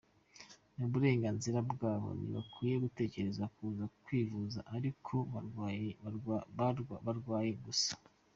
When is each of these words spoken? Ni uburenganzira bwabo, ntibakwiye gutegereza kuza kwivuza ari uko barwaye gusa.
Ni 0.75 0.83
uburenganzira 0.87 1.59
bwabo, 1.71 2.09
ntibakwiye 2.17 2.75
gutegereza 2.83 3.43
kuza 3.55 3.83
kwivuza 4.03 4.59
ari 4.75 4.87
uko 4.93 6.89
barwaye 7.29 7.49
gusa. 7.65 7.93